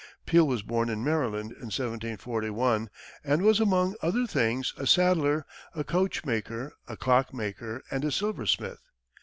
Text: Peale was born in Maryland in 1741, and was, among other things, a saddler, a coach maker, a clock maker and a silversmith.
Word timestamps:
Peale 0.25 0.47
was 0.47 0.63
born 0.63 0.89
in 0.89 1.03
Maryland 1.03 1.51
in 1.51 1.65
1741, 1.69 2.89
and 3.23 3.43
was, 3.43 3.59
among 3.59 3.93
other 4.01 4.25
things, 4.25 4.73
a 4.75 4.87
saddler, 4.87 5.45
a 5.75 5.83
coach 5.83 6.25
maker, 6.25 6.73
a 6.87 6.97
clock 6.97 7.35
maker 7.35 7.83
and 7.91 8.03
a 8.03 8.11
silversmith. 8.11 8.79